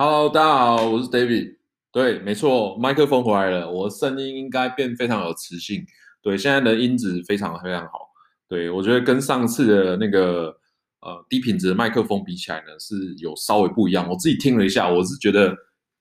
[0.00, 1.56] Hello，大家好，我是 David。
[1.90, 5.84] 对，没错，麦克风回来了，我的声音应该变非常有磁性。
[6.22, 8.08] 对，现在的音质非常非常好。
[8.46, 10.56] 对，我觉得跟上次的那个
[11.00, 14.08] 呃低品质的麦克风比起来呢，是有稍微不一样。
[14.08, 15.52] 我自己听了一下，我是觉得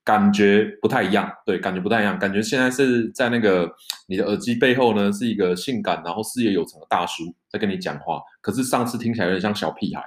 [0.04, 1.28] 感觉不太一样。
[1.44, 3.68] 对，感觉不太一样，感觉现在是在那个
[4.08, 8.22] 你的耳机背后呢，是一个性感然后事业有成的大叔在跟你讲话。
[8.42, 10.04] 可是上次听起来有点像小屁孩。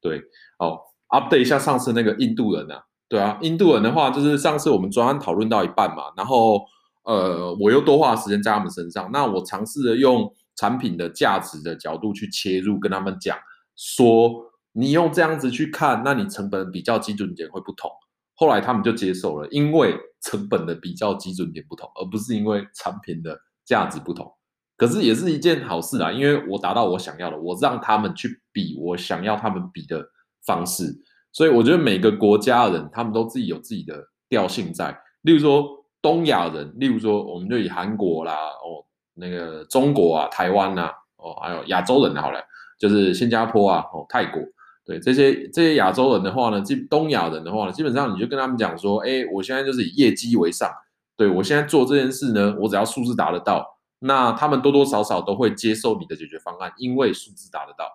[0.00, 0.18] 对，
[0.60, 0.80] 哦
[1.10, 2.82] ，update 一下上次那个印度人啊。
[3.14, 6.60] 对啊，印度人的话，就是上次我们专案讨论到一半嘛，然后
[7.04, 9.08] 呃，我又多花时间在他们身上。
[9.12, 13.38] 那我尝试着用产品的价值的角度去切入，跟他们讲
[13.76, 14.32] 说，
[14.72, 17.88] 你用这样子去看，那你成本比较基准点会不同。
[18.34, 24.28] 后来他们就接受了，因为成本的比较基准点不同，而不是因为产品的价值不同。
[24.76, 30.04] 可是也是一件好事啊，因为我达到我想要的，我让他们去比我想要他们比的
[30.44, 30.92] 方式。
[31.34, 34.96] 所以我觉得每个国家的人，他们都自己有自己的调性在。
[35.22, 35.68] 例如说
[36.00, 42.40] 东亚人，例如说我们就以韩国啦，哦，那个中国啊、台湾呐，哦，还有亚洲人好了，
[42.78, 44.40] 就是新加坡啊、哦泰国，
[44.86, 50.70] 对这些这些亚洲人的话呢，基东亚人的话呢，基本上你就跟他们讲说，哎，我现在就是以业绩为上，
[51.16, 57.86] 对我现在做这件事呢，我只要数字达得到，那他们多多少少都会接受你的解决方案，因为数字达得到。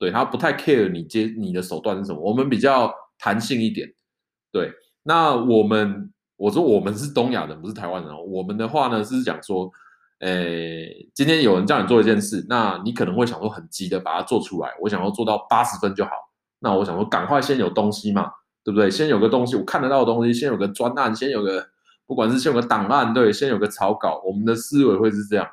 [0.00, 3.86] 对，他不太 care 你接你的手段是什么，我们比较弹性一点。
[4.50, 8.10] 对，那我们我说我们是东亚人，不是台湾人。
[8.26, 9.70] 我们的话呢是讲说，
[10.20, 16.10] 诶，今天有人叫你做一件事，那你可能会想说很急的把它做出来，我想要做到八十分就好。
[16.60, 18.30] 那我想说赶快先有东西嘛，
[18.64, 18.90] 对不对？
[18.90, 21.68] 先有个东西，我看得到的东西，先有个专案，先有个
[22.06, 24.22] 不管是先有个档案，对，先有个草稿。
[24.24, 25.46] 我们的思维会是这样。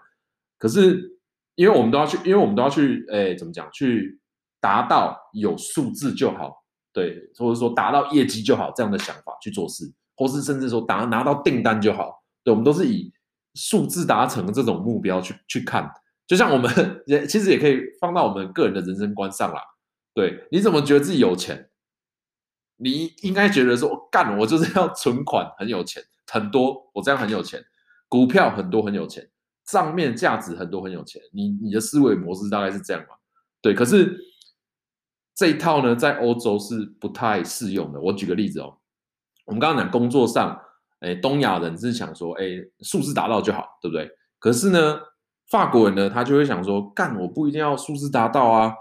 [0.58, 1.20] 可是
[1.56, 4.22] 因为我们都要去，因为我们都要去，诶，怎么讲去？
[4.68, 13.10] 达到有数字就好，对，或者说达到业绩就好，这样的想法去做事，或是甚至说达拿到订单就好，对，我们都是以
[13.54, 15.90] 数字达成这种目标去去看。
[16.28, 16.70] 就像我们
[17.08, 19.62] 也其实也可以放到我们个人的人生观上啦。
[20.14, 21.70] 对，你怎么觉得自己有钱？
[22.76, 27.64] 你应该觉得说，干，我就是要存款很有钱，很多，我这样很有钱，
[28.10, 29.30] 股票很多很有钱，
[29.66, 31.22] 账面价值很多很有钱。
[31.32, 33.16] 你你的思维模式大概是这样嘛？
[33.62, 34.27] 对，可是。
[35.38, 38.02] 这一套呢，在欧洲是不太适用的。
[38.02, 38.76] 我举个例子哦，
[39.46, 40.60] 我们刚刚讲工作上，
[41.00, 42.44] 哎，东亚人是想说，哎，
[42.80, 44.10] 数字达到就好，对不对？
[44.40, 45.00] 可是呢，
[45.48, 48.74] 法国人呢，他就会想说，干，我不一定要数字达到啊，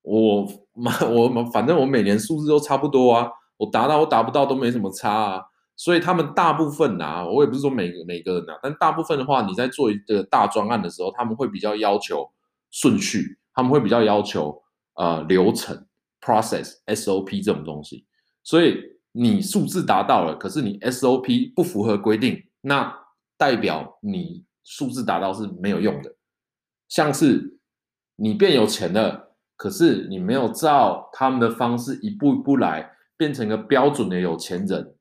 [0.00, 5.42] 我嘛我反正我每年数字都差不多啊，我达到我达不到都没什么差啊。
[5.76, 12.30] 所以他们大部分啊，我也不是说每个每个人啊，但大部分的话，你在做一个大专案的时候，他们会比较要求
[12.70, 14.62] 顺序，他们会比较要求
[14.94, 15.84] 呃流程。
[16.20, 18.06] Process SOP 这种东西，
[18.42, 18.76] 所以
[19.12, 22.94] 你数字达到了，可是你 SOP 不符合规定，那
[23.36, 26.14] 代表你数字达到是没有用的。
[26.88, 27.58] 像是
[28.16, 34.94] 你变有钱了，可是你没有照他们的方式一步一步来，变成个标准的有钱人，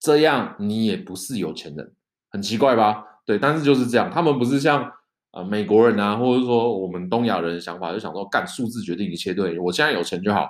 [0.00, 1.94] 这样你也不是有钱人，
[2.30, 3.04] 很奇怪吧？
[3.24, 4.90] 对，但是就是这样，他们不是像。
[5.32, 10.46] 啊、呃，美国人啊，或者说我们东亚人的想法，就想说干数字决定一切，对，我现在有钱就好。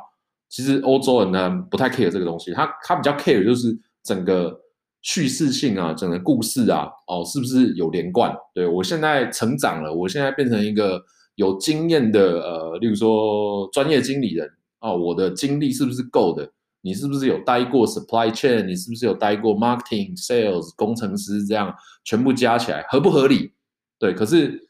[0.53, 3.75] 其实欧洲人呢不太 care 这个东西，他他比较 care 就是
[4.05, 4.55] 整个
[5.01, 8.37] 叙事性啊，整个故事啊，哦，是不是有连贯？
[8.53, 11.03] 对，我现在成长了，我现在变成一个
[11.37, 14.47] 有经验的呃，例如说专业经理人
[14.81, 16.47] 哦，我的经历是不是够的？
[16.83, 18.67] 你是不是有待过 supply chain？
[18.67, 21.75] 你是不是有待过 marketing、sales、工程师这样
[22.05, 23.55] 全部加起来合不合理？
[23.99, 24.69] 对，可是。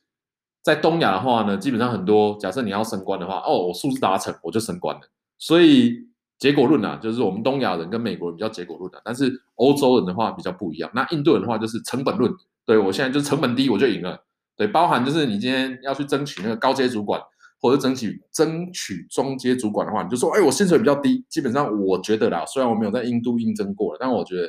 [0.65, 5.00] 在东亚的话呢，基本上很多假设你要升官的话，哦，我数字达成我就升官了。
[5.42, 5.98] 所以
[6.38, 10.88] 结果论啊，就是我们东亚人跟美国人比较结果论的，但是欧洲人的话比较不一样。
[10.94, 12.32] 那印度人的话就是成本论，
[12.64, 14.16] 对，我现在就成本低我就赢了。
[14.56, 17.20] 对，包含就是你今天要去争取那个高阶主管，
[17.60, 21.25] 或者争取争取中阶主管的话，你就说，哎，我薪水比较低。
[21.28, 24.48] 基本上我觉得啦，虽然我没有在印度应征过了，但我觉得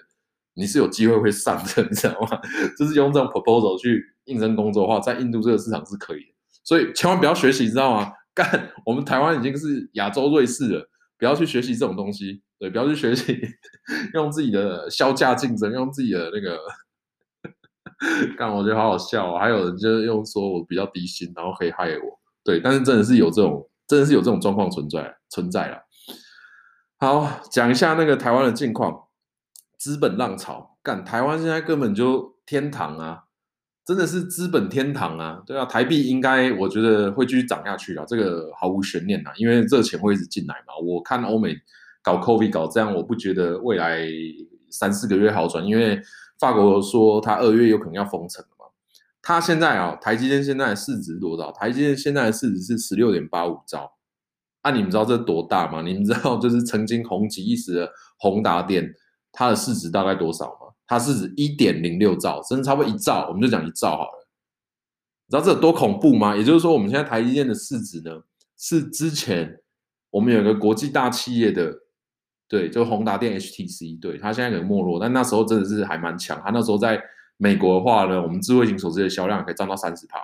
[0.54, 2.40] 你是有机会会上的，你知道吗？
[2.78, 4.04] 就是用这种 proposal 去。
[4.26, 8.10] 应征工作的话，在印度这个市场是可以的，所以千万不要学习，知道吗？
[8.34, 13.40] 干，我们台湾已经是亚洲瑞士了，不要去学习这种东西，对，不要去学习
[14.14, 16.60] 用自己的削价竞争，用自己的那个，
[18.36, 19.40] 干，我觉得好好笑啊！
[19.40, 25.78] 还有人就是用说我比较低薪，然后可以害我，对，但是真的是有这种，真的是有这种状况存在存在了。
[26.98, 29.08] 好，讲一下那个台湾的近况，
[29.78, 33.26] 资本浪潮，干，台湾现在根本就天堂啊！
[33.86, 40.74] 真的是资本天堂啊，对啊，台币应该我觉得会继续涨下去啊，这个毫无悬念啊，因为热钱会一直进来嘛。
[40.82, 41.54] 我看欧美
[42.02, 44.08] 搞 COVID 搞这样，我不觉得未来
[44.70, 46.02] 三四个月好转，因为
[46.40, 48.66] 法国说他二月有可能要封城了嘛。
[49.22, 51.52] 他现在啊，台积电现在市值多少？
[51.52, 53.92] 台积电现在的市值是十六点八五兆。
[54.62, 55.82] 啊，你们知道这多大吗？
[55.82, 58.94] 你们知道就是曾经红极一时的宏达电，
[59.34, 60.63] 它的市值大概多少吗？
[60.94, 64.28] 它是指一点零六兆，甚至差不多一兆，我们就讲一兆好了。
[65.28, 66.36] 你知道这有多恐怖吗？
[66.36, 68.12] 也就是说，我们现在台积电的市值呢，
[68.58, 69.60] 是之前
[70.12, 71.74] 我们有一个国际大企业的，
[72.48, 76.40] 对，就宏达电 HTC，对，它现在可能没落，但那时候真的是还蛮强。
[76.46, 77.02] 它那时候在
[77.38, 80.20] 美国的话呢，我们智慧型手机的销量可以占到三十趴。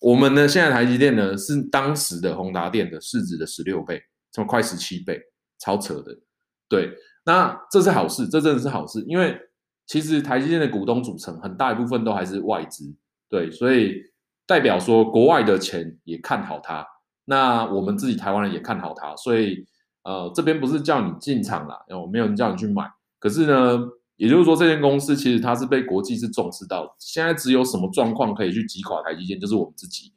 [0.00, 4.00] 我们呢，现在台积电呢是当时的宏达电的市值的十六倍，
[4.32, 5.20] 这么快十七倍，
[5.58, 6.16] 超扯的。
[6.68, 6.90] 对，
[7.24, 9.38] 那这是好事，这真的是好事，因为
[9.88, 12.94] 其实台积电的股东组成很大一部分都还是外资，
[13.28, 14.00] 对，所以
[14.46, 16.86] 代表说国外的钱也看好它，
[17.24, 19.66] 那我们自己台湾人也看好它，所以
[20.04, 22.88] 呃，这边不是叫你进场啦，哦，没有人叫你去买，
[23.18, 23.80] 可是呢。
[24.18, 30.12] 也就是说，这间公司其实它是被国际是重视到，现在只有什么状况可以去击垮台积电，就是我们自己，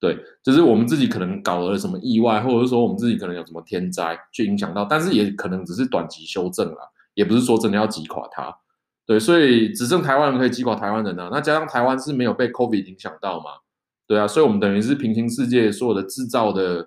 [0.00, 6.78] 对，就是我们自己可能搞了什么意外，或者是说我们自己可能有什么天灾去影响到，但是也可能只是短期修正啦，
[7.12, 8.56] 也不是说真的要击垮它，
[9.08, 13.50] 对，所以只剩台湾人可以击垮台湾人啊，那加上台湾是没有被 COVID 影响到嘛，
[14.06, 16.86] 对啊，所以我们等于是平行世界所有的制造的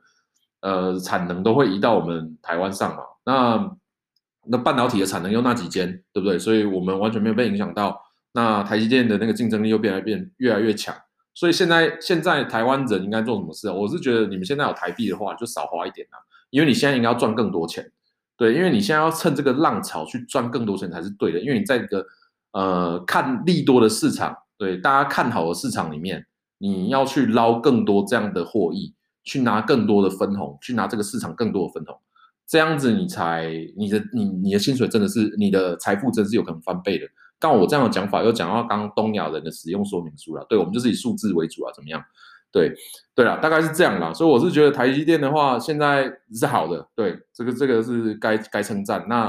[0.61, 3.75] 呃产能都会移到我们台湾上嘛，那。
[4.47, 6.39] 那半导体的产能又那几间，对不对？
[6.39, 8.01] 所以我们完全没有被影响到。
[8.31, 10.95] 那台积电的那个竞争力又变来变越来越强。
[11.35, 13.69] 所以现在现在台湾人应该做什么事？
[13.69, 16.17] 我是觉得你们现在有台币的话，就少花一点啊，
[16.49, 17.91] 因为你现在应该要赚更多钱。
[18.41, 21.39] 对，因为你现在要趁这个浪潮去赚更多钱才是对的。
[21.39, 22.03] 因为你在一个
[22.53, 26.25] 呃看利多的市场，对大家看好的市场里面，
[26.57, 31.95] 你要去捞更多这样的获益，去拿更多的分红，去拿这个市场更多的分红。
[32.47, 33.47] 这样子你才
[33.77, 37.05] 你的你你的薪水真的是你的财富真是有可能翻倍的。
[37.37, 42.03] 但我这样的讲法又讲到刚刚东亚人的使用说明书了，对，我们就是以数字为主啊，怎么样？
[42.51, 42.73] 对
[43.15, 44.13] 对啦，大概是这样啦。
[44.13, 49.05] 所以我是觉得台积电的话现在是好的，对，这个这个是该该称赞。
[49.07, 49.27] 那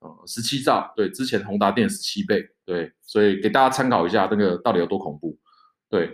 [0.00, 5.38] 呃十七兆，对，之前宏达电十七倍，对，所以给大家参考一下这个到底有多恐怖，
[5.88, 6.10] 对。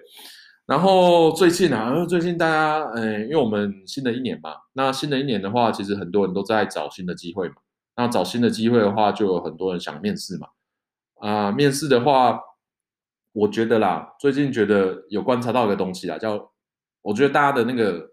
[0.64, 7.56] 然后最近啊，最近大家，呃，因为我们新的一年嘛，那新的一年的话，其实很多人都在找新的机会嘛。
[7.96, 10.46] 那找新的机会的话，就有很多人想面试嘛。
[11.20, 12.38] 啊、面试的话，
[13.32, 16.52] 我觉得啦，最近觉得有观察到一个东西啦，叫
[17.02, 18.12] 我觉得大家的那个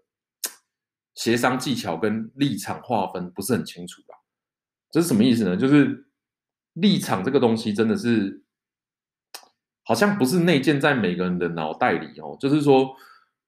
[1.14, 4.14] 协商技巧跟立场划分不是很清楚吧？
[4.90, 5.56] 这是什么意思呢？
[5.56, 6.06] 就是
[6.74, 8.42] 立场这个东西真的是。
[9.82, 12.94] 好像不是内建在每个人的脑袋里哦，就是说，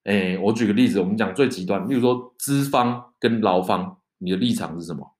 [0.03, 5.15] 哎，我举个例子，我们讲最极端，例如说资方跟劳方，你的立场是什么？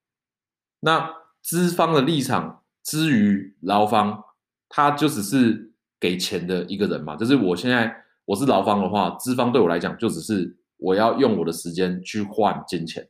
[0.81, 4.25] 那资方的立场之于劳方，
[4.69, 5.72] 他就只是
[6.03, 7.15] 给钱的一个人嘛。
[7.15, 7.95] 就是我现在
[8.25, 13.09] 我是劳方的话，资方对我来讲就只是我要用我的时间去换金钱。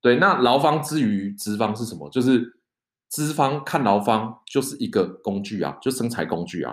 [0.00, 2.08] 对，那劳方之于资方是什么？
[2.10, 2.60] 就是
[3.08, 6.72] 资方看劳方就是一个工具啊，就生产工具啊。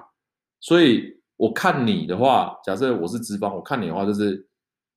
[0.59, 1.01] 所以
[1.38, 4.47] 我看你的话，假设我是资方，我看你的话就是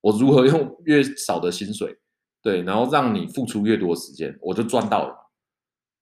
[0.02, 1.96] 我如何用越少的薪水，
[2.42, 5.14] 对，然后让你付出越多的时间，我就赚到了。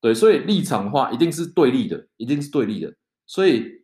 [0.01, 2.93] 对，所以立场的话一定是对立的，一定是对立的。
[3.27, 3.84] 所以，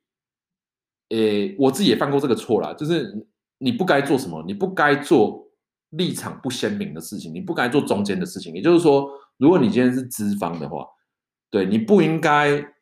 [1.11, 3.27] 诶，我自己也犯过这个错啦，就是
[3.59, 5.47] 你不该做什么，你不该做
[5.91, 8.55] 立场不鲜明的事情，你不该做中间的事情。
[8.55, 10.87] 也就是说，如果你今天是资方的话，
[11.51, 12.75] 对，你不应该。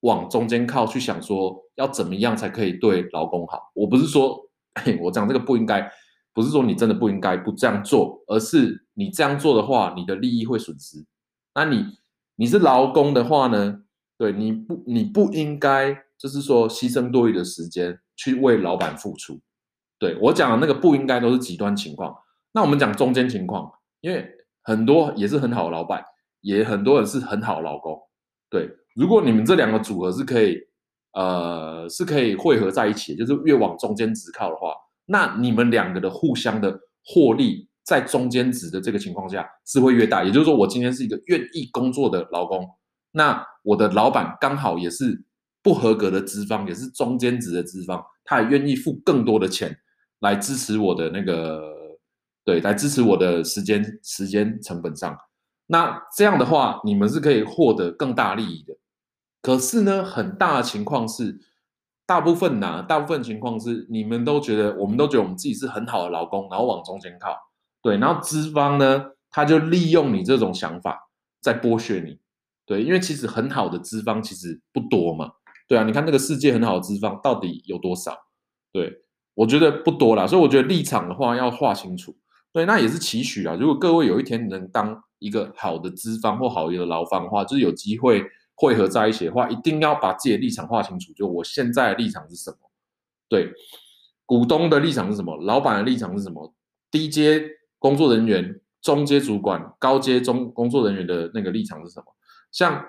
[0.00, 3.72] 往中间靠，去想说要怎么样才可以对劳工好。
[3.74, 4.38] 我不是说，
[5.00, 5.90] 我讲这个不应该，
[6.32, 11.04] 不是说你真的不应该不这样做，而是你这样做的话，你的利益会损失。
[11.54, 11.86] 那你
[12.36, 13.82] 你是劳工的话呢？
[14.16, 19.40] 对，你不你不应该就是说牺牲多余的时间去为老板付出。
[19.98, 22.14] 对，我讲的那个不应该都是极端情况。
[22.52, 23.70] 那我们讲中间情况，
[24.00, 24.26] 因为
[24.62, 26.04] 很多也是很好的老板，
[26.40, 28.00] 也很多人是很好的劳工，
[28.50, 28.70] 对。
[28.94, 30.58] 如果你们这两个组合是可以，
[31.12, 34.72] 呃，是可以汇合在一起，就是越往中间值靠的话，
[35.04, 40.24] 那你们两个的互相的获利在中间值的这个情况下是会越大。
[40.24, 42.66] 也就是说，我今天是一个愿意工作的劳工，
[43.12, 45.25] 那我的老板刚好也是
[45.66, 49.76] 不合格的资方，也是中间值的资方，他也愿意付更多的钱
[50.20, 51.60] 来支持我的那个，
[52.44, 55.18] 对，来支持我的时间时间成本上。
[55.66, 58.76] 那这样的话，你们是可以获得更大利益的。
[59.42, 61.36] 可是呢，很大的情况是，
[62.06, 67.36] 大部分呢，大部分情况是，你们都觉得，我们都觉得我们自己是很好的劳工，然后往中间靠，
[67.82, 72.20] 对，然后资方呢，他就利用你这种想法在剥削你，
[72.64, 75.32] 对，因为其实很好的资方其实不多嘛，
[75.68, 78.16] 对啊，你看那个世界很好的资方到底有多少？
[78.72, 79.02] 对，
[79.34, 82.16] 我觉得不多啦，所以我觉得立场的话要划清楚。
[82.52, 83.56] 对，那也是期许啊。
[83.58, 91.12] 如果各位有一天能当一个好的资方或好一个劳方的话，就是有机会汇合在一起的话，一定要把自己的立场划清楚。
[91.12, 92.56] 就我现在的立场是什么？
[93.28, 93.52] 对，
[94.24, 95.36] 股东的立场是什么？
[95.38, 96.54] 老板的立场是什么？
[96.90, 97.42] 低阶
[97.78, 102.06] 工作人员、中阶主管、高阶中工作人员的那个立场是什么？
[102.52, 102.82] 像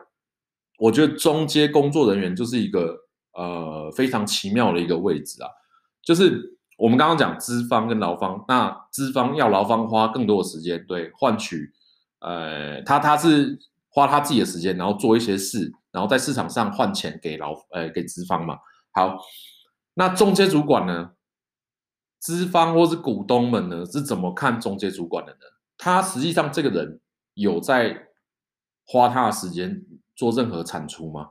[0.77, 2.96] 我觉得中阶工作人员就是一个
[3.34, 5.50] 呃非常奇妙的一个位置啊，
[6.01, 6.55] 就是。
[6.77, 11.72] 我们刚刚讲资方跟劳方，那资方要劳方花更多的时间，对，换取，
[12.19, 13.57] 呃，他他是
[13.89, 18.60] 花他自己的时间，然后做一些事，然后在市场上换钱给劳，呃，给资方嘛。
[18.91, 19.17] 好，
[19.96, 21.13] 那中阶主管呢？
[22.19, 25.39] 资方或是股东们呢是怎么看中阶主管的呢？
[25.79, 27.01] 他实际上这个人
[27.34, 28.10] 有在
[28.86, 29.84] 花他的时间
[30.17, 31.29] 做任何产出吗？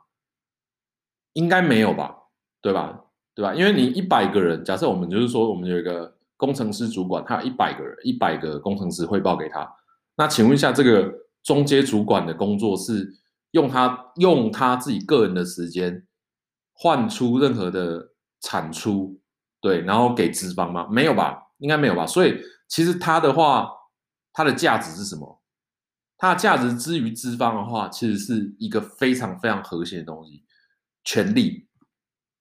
[1.35, 2.17] 应该没有吧，
[2.63, 2.99] 对吧？
[3.35, 3.55] 对吧？
[3.55, 9.71] 因为你一百个人，假设我们就是说，我们有一个工程师主管，他有一百个人，一百个工程师汇报给他。
[10.17, 11.13] 那请问一下，这个
[11.43, 13.13] 中阶主管的工作是
[13.51, 16.07] 用他用他自己个人的时间
[16.73, 19.21] 换出任何的产出，
[19.61, 20.87] 对，然后给资方吗？
[20.91, 21.43] 没有吧？
[21.59, 22.07] 应该没有吧？
[22.07, 23.71] 所以其实他的话，
[24.33, 25.43] 他的价值是什么？
[26.19, 30.45] 它的价值之于资方的话，其实是一个非常非常核心的东西，
[31.05, 31.65] 权力。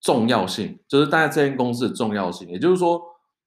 [0.01, 3.01] 重要性就是大家这间公司的重要性，也就是说，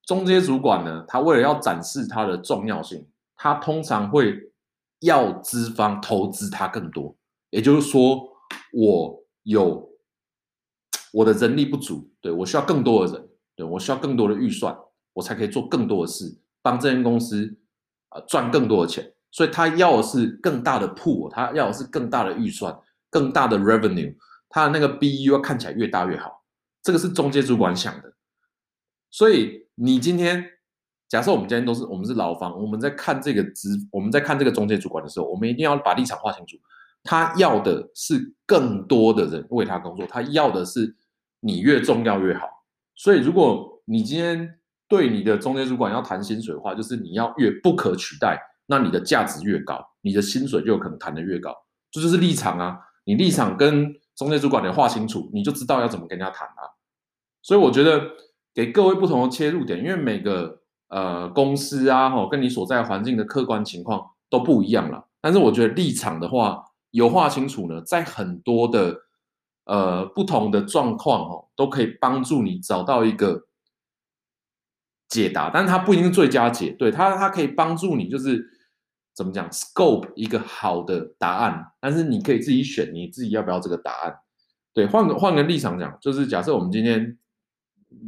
[0.04, 3.06] 中间主管呢，他为了要展示他的重要性，
[3.36, 4.50] 他通常会
[4.98, 7.16] 要资方投资他更多。
[7.50, 8.28] 也就是说，
[8.72, 9.88] 我有
[11.12, 14.76] 我的人力不足，对，我需要更多的人，对，我需要更多的预算，
[15.12, 17.56] 我才可以做更多的事，帮这间公司
[18.08, 19.14] 啊赚更多的钱。
[19.30, 22.76] 所以他要的是更大的铺他要的是更大的预算，
[23.10, 24.14] 更大的 revenue，
[24.48, 26.42] 他的那个 BU 要看起来越大越好。
[26.82, 28.14] 这个是中介主管想的，
[29.10, 30.44] 所以你今天
[31.08, 36.56] 假设我们今天都是我们是劳方，我们在看这个职，我们在看这个中介主管的时候，我们一定要把立场划清楚。
[37.04, 40.94] 他要的是更多的人为他工作，他要的是
[41.40, 42.46] 你越重要越好。
[42.94, 44.58] 所以，如果你今天
[44.88, 48.38] 对你的中介主管要谈薪水的话，就是你要越不可取代，
[48.70, 51.54] 那你的价值越高，你的薪水就有可能谈得越高。
[51.90, 56.76] 这就是立场啊，你立场跟中介主管你划清楚，你就知道要怎么跟人家谈啊。
[57.40, 58.10] 所以我觉得
[58.52, 65.06] 给各位不同的切入点，因为每个呃公司啊，吼，跟你所在环境的客观情况都不一样了。
[65.20, 68.94] 但是我觉得立场的话有划清楚呢，在很多的
[69.64, 73.46] 呃不同的状况哦，都可以帮助你找到一个
[75.08, 75.48] 解答。
[75.48, 78.46] 但是它不一定是最佳解，对，它它可以帮助你就是
[79.18, 81.62] 怎么讲，scope 一个好的答案。
[81.80, 84.14] 但是你可以自己选，你自己要不要这个答案？
[84.72, 87.18] 对，换个换个立场讲，就是假设我们今天。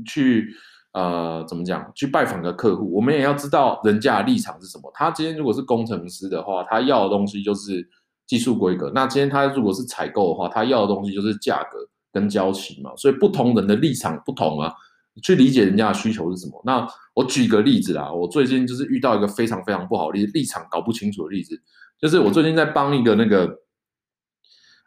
[0.05, 0.55] 去
[0.93, 1.90] 呃，怎么讲？
[1.95, 4.90] 去拜访个客户，我们也要知道人家的立场是什么。
[4.93, 7.88] 他今天如果是工程师的话，他要的东西就是
[8.26, 11.79] 技术规格；那今天他如果是采购的话，他要的东西就是价格
[12.12, 12.93] 跟交期嘛。
[12.95, 14.71] 所以不同人的立场不同啊，
[15.23, 16.62] 去理解人家的需求是什么。
[16.64, 21.61] 那我举个例子啦，我最近就是遇到一个非常非常不好的，立场搞不清楚的例子，
[22.00, 23.59] 就是我最近在帮一个那个。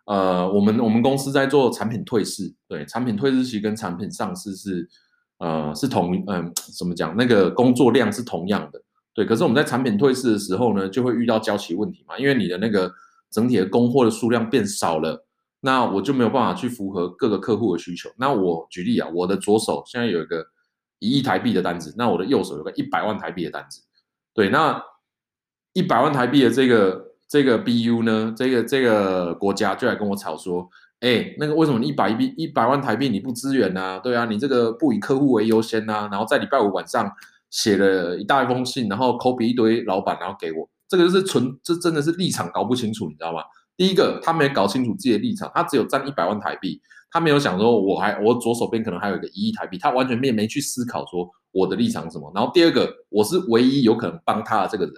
[0.06, 4.86] 呃，我们我们公司在做产品退市，对，产品退市期跟产品上市是，
[5.38, 7.16] 呃，是同，嗯、怎么讲？
[7.16, 8.82] 那个工作量是同样的，
[9.14, 9.26] 对。
[9.26, 12.92] 可是我们在产品退市的时候呢，就会遇到交期问题嘛，因为你的那个
[13.32, 15.26] 整体的供货的数量变少了，
[15.64, 18.10] 那我就没有办法去符合各个客户的需求。
[18.18, 20.46] 那我举例啊，我的左手现在有一个
[21.00, 23.82] 一亿台币的单子，那我的右手有个一百万台币的单子，
[24.34, 24.84] 对，那
[25.74, 27.10] 一百万台币的这个。
[27.26, 34.00] 这个 BU 呢，这个这个国家就来跟我吵说，哎，那个为什么你一百一一百万台币你不支援呢？
[34.04, 36.08] 对啊，你这个不以客户为优先啊。
[36.12, 37.12] 然后在礼拜五晚上
[37.50, 43.42] 写了一大封信，然后 copy 一堆老板，然后给我，这个就是纯，这真的是立场搞不清楚，你知道吗？
[43.78, 52.32] 第一个，他没搞清楚自己的立场，他只有占一百万台币，他没有想说我还我左手边可能还有一个一亿台币，他完全没没去思考说我的立场是什么。
[52.34, 54.94] 然后第二个，我是唯一有可能帮他的这个人，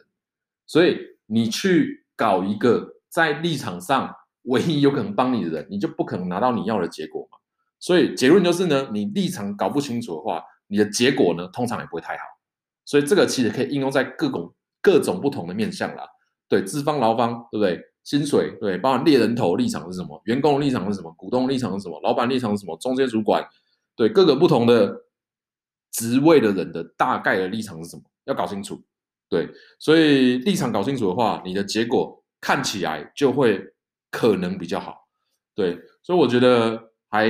[0.65, 2.03] 所以你去。
[2.17, 4.09] 搞一个在立场上
[4.43, 7.37] 唯一有可能帮你的人，你就不可能拿到你要的结果嘛。
[7.77, 12.23] 所以结论就是呢，你立场搞不清楚的话，你的结果呢通常也不会太好。
[12.85, 16.07] 所以这个其实可以应用在各种各种不同的面向啦。
[16.47, 17.81] 对，资方劳方，对不对？
[18.05, 20.21] 薪水，对，包含猎人头立场是什么？
[20.25, 21.11] 员工立场是什么？
[21.17, 21.99] 股东立场是什么？
[22.01, 22.77] 老板立场是什么？
[22.77, 23.43] 中间主管，
[23.97, 25.05] 对，各个不同的
[25.91, 28.03] 职位的人的大概的立场是什么？
[28.25, 28.79] 要搞清楚。
[29.27, 33.73] 对，所以立场搞清楚的话，你的结果看起来就会
[34.11, 35.07] 可能比较好。
[35.55, 37.27] 对，所以我觉得还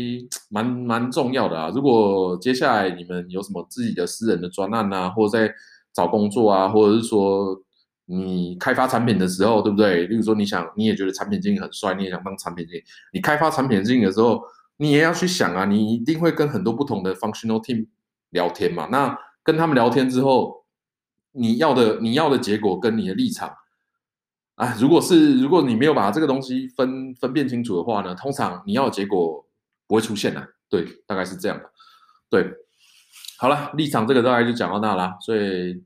[0.48, 1.70] 蛮蛮重要的啊。
[1.74, 5.52] 如果接下来你们有什么自己的私人的专案啊，或者在
[5.92, 7.60] 找工作啊，或者是说
[8.06, 10.06] 你开发产品的时候，对不对？
[10.06, 14.42] 例如说你想，你也觉得产品经理很帅，你也想当产品经理，你开发产品经理的时候，
[14.76, 17.86] 你也要去想啊，你一定会跟很多不同的 functional team
[18.30, 18.88] 聊天嘛。
[18.90, 20.64] 那跟他们聊天之后，
[21.32, 23.54] 你要的你要的结果跟你的立场。
[24.56, 29.44] 啊，如果是如果你没有把这个东西分分辨清楚的话呢，通常你要的结果
[29.88, 30.46] 不会出现的。
[30.70, 31.64] 对，大概是这样的。
[32.30, 32.48] 对，
[33.36, 35.16] 好了，立场这个大概就讲到那啦。
[35.20, 35.82] 所以，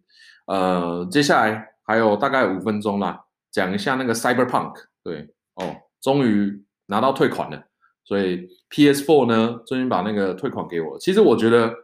[0.47, 4.75] 呃，接下来还有大概五分钟啦，讲一下那个 Cyberpunk。
[5.03, 7.65] 对，哦，终于拿到退款了。
[8.05, 10.99] 所以 PS4 呢，终于把那个退款给我。
[10.99, 11.75] 其实我觉得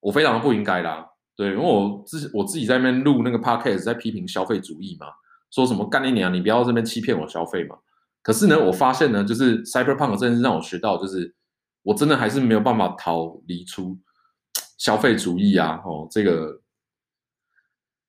[0.00, 1.06] 我非常的不应该啦。
[1.36, 5.06] 对，因为我自我自己在那边录那个 Podcast，在批评消费主义嘛。
[5.50, 7.76] 说什么干你娘，你不要这边欺骗我消费嘛？
[8.22, 11.32] 可是呢，我发现呢，就是 Cyberpunk 这件事让我学到，就是
[11.82, 13.96] 我真的还是没有办法逃离出
[14.76, 15.80] 消费主义啊！
[15.84, 16.60] 哦，这个，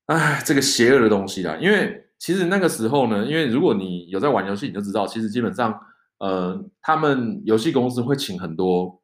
[0.08, 1.56] 哎，这个邪恶的东西啦。
[1.62, 5.80] 因为其实那个时候呢，因为如果你有在玩游戏，你就知道，其实基本上，
[6.20, 9.02] 呃，他们游戏公司会请很多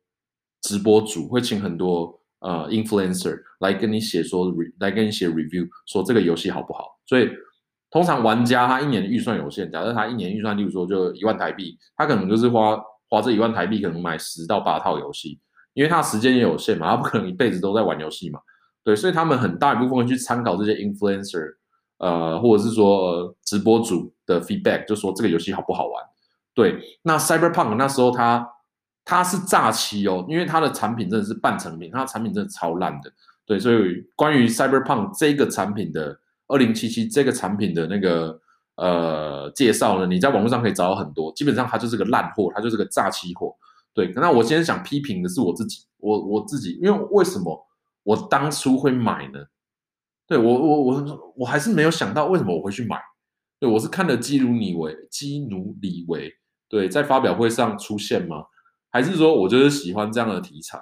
[0.62, 7.30] 直播主，会请很多呃 influencer 来跟你写说，来跟你写 review，说这个游戏好不好，所以。
[7.92, 12.76] 通常玩家他一年的预算有限，假设他一年预算，例如说就一万台币，他可能就是花
[13.08, 15.40] 花这一万台币，可能买十到八套游戏，
[15.76, 18.40] 因为他时间也有限嘛，他不可能一辈子都在玩游戏嘛，
[18.84, 21.56] 对，所以他们很大一部分去参考这些 influencer，
[21.98, 26.04] 呃，或者是说、直播主的 feedback，就说这个游戏好不好玩，
[26.54, 28.48] 对，那 Cyberpunk 那时候它
[29.06, 33.12] 它是诈欺哦，因为它的产品真的是半成品，它的产品真的超烂的，
[33.46, 36.20] 对，所以关于 Cyberpunk 这个产品的。
[36.50, 38.38] 二零七七这个产品的那个
[38.76, 43.56] 呃介绍呢，你在网络上可以找到很多，基本上它就是个烂货，它就是个诈欺货。
[43.94, 47.66] 对，那我今天想批评的是我自己，我我自己，因为为什么
[48.04, 49.40] 我当初会买呢？
[50.28, 52.98] 对我我我我还是没有想到为什么我会去买。
[53.60, 56.32] 对，我是看了基努李维，基努李维
[56.70, 58.46] 对，在发表会上出现吗？
[58.90, 60.80] 还是说我就是喜欢这样的题材？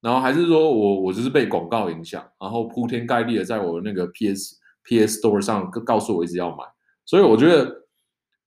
[0.00, 4.56] 然后还是说我我就是被广告影响，然后铺天盖地的在我那个 PS。
[4.88, 6.62] PS Store 上告诉我一直要买，
[7.04, 7.88] 所以我觉得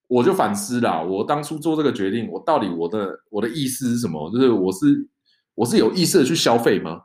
[0.07, 1.01] 我就反思啦。
[1.01, 4.31] 我当初做这个决定，我到底我的我的意思是什么？
[4.31, 5.09] 就是我是
[5.53, 7.01] 我是有意识的去消费吗？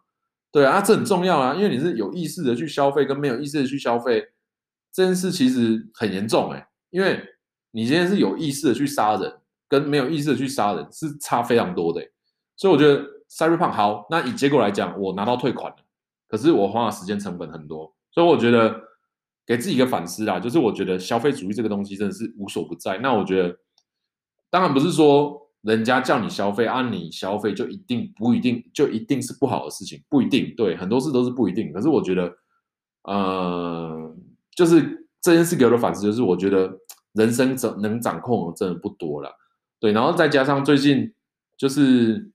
[0.55, 4.25] 对啊，这很重要啊，因为你是有意识的去消费，跟没有意识的去消费
[4.93, 7.21] 这件事其实很严重哎、因为
[7.73, 12.01] 你今天是有意识的去杀人，跟没有意识的去杀人是差非常多的、
[12.55, 15.79] 所以我觉得 Cyberpunk 好，那以结果来讲，我拿到退款了，
[16.29, 18.81] 可是我花的时间成本很多，所以我觉得。
[19.47, 22.97] 给自己一个反思啦，就是我觉得消费主义这个东西真的是无所不在。
[22.97, 23.55] 那我觉得，
[24.49, 30.55] 当然不是说人家叫你消费，按你消费就一定不一定就一定是不好的事情，不一定。
[30.57, 31.73] 对，很多事都是不一定。
[31.73, 32.33] 可是我觉得，
[33.05, 34.15] 呃，
[34.57, 36.73] 就是这件事给我的反思就是，我觉得
[37.15, 39.31] 人生掌能掌控的真的不多了。
[39.81, 41.13] 对，然后再加上最近
[41.57, 42.31] 就是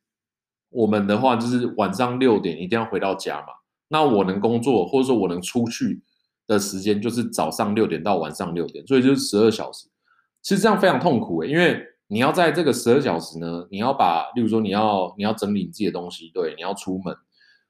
[0.69, 3.47] 我们的话，就是晚上六点一定要回到家嘛。
[3.87, 6.01] 那我能工作，或者说我能出去。
[6.47, 9.87] 的时间就是早上六点到晚上六点，所以就是十二小时。
[10.41, 17.15] 其实这样非常痛苦，因为你要在这个十二小时呢，你要把，例如说你要你要整理你自己的东西，对，你要出门，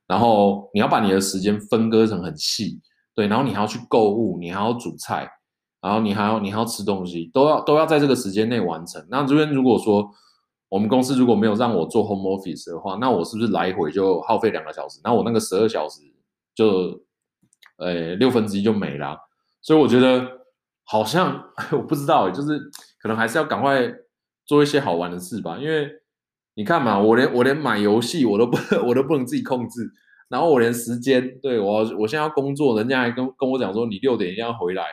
[0.07, 2.81] 然后你要把你的时间分割成很细，
[3.13, 5.29] 对，然后你还要去购物，你还要煮菜，
[5.81, 9.05] 然后你还要你还要吃东西，都要都要在这个时间内完成。
[9.09, 10.09] 那这边如果说
[10.69, 14.99] 我们公司如果没有让我做 home office 的话，那我是不是来回就耗费两个小时？
[15.03, 16.01] 那我那个十二小时
[16.55, 16.99] 就。
[17.81, 19.17] 呃，六分之一就没了，
[19.61, 20.21] 所以我觉得
[20.83, 22.59] 好像 我不知道，就是
[23.01, 23.89] 可能还是要赶快
[24.49, 25.59] 做一些好玩的事吧。
[25.59, 25.87] 因为
[26.55, 28.57] 你看嘛，我连我连买游戏我都不
[28.87, 29.87] 我都不能自己控制，
[30.27, 34.83] 然后我连时间，对，我我现在要工作，人家还跟跟我讲说你六点一定要回来，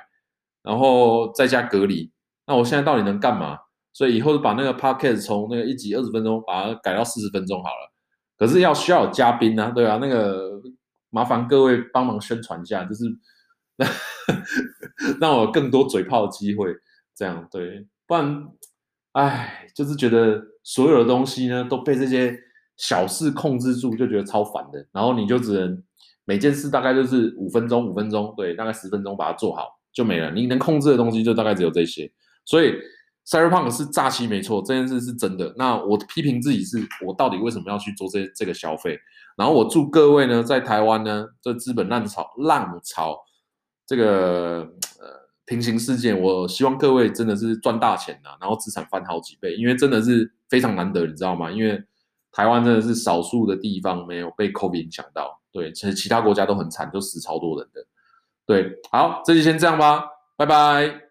[0.62, 2.12] 然后在家隔离，
[2.47, 3.59] 那我现在到底能干嘛？
[3.95, 7.92] 所以以后把那个 podcast 从那个一集二十分钟把它改到四十分钟好了。
[8.37, 10.61] 可是要需要有嘉宾啊，对啊，那个。
[11.09, 13.05] 麻烦各位帮忙宣传一下，就是
[15.19, 16.66] 让我有更多嘴炮的机会，
[17.14, 18.49] 这样对，不然，
[19.18, 22.38] 哎，就是觉得所有的东西呢都被这些
[22.76, 24.87] 小事控制住，就觉得超烦的。
[24.92, 25.83] 然后你就只能
[26.24, 30.31] 每件事大概就是五分钟，五分钟，对，大概十分钟把它做好就没了。
[30.31, 32.12] 你能控制的东西就大概只有这些，
[32.44, 32.74] 所以。
[33.29, 35.52] Cyberpunk 是诈欺没错，这件事是真的。
[35.57, 38.96] 那我批评自己是，我到底为什么要去做这这个消费？
[39.37, 43.18] 然后我祝各位呢，在台湾呢，这资本浪潮浪潮
[43.85, 44.61] 这个
[45.00, 45.09] 呃
[45.46, 51.50] 平行世界，我希望各位真的是赚大钱呐，然后资产翻好几倍，因为真的是非常难得，你知道吗？
[51.50, 51.82] 因为
[52.32, 57.87] 台湾真的是少数的地方没有被 COVID 影响到，对，其实其他国家都很惨，都死超多人的。
[58.44, 60.04] 对，好，这期先这样吧，
[60.37, 61.06] 拜拜。